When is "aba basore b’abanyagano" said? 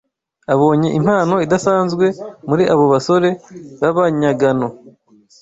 2.73-4.67